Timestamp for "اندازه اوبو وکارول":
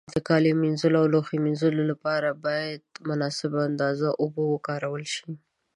3.69-5.03